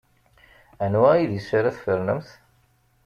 Anwa 0.83 1.11
idis 1.17 1.49
ara 1.57 1.75
tfernemt? 1.77 2.29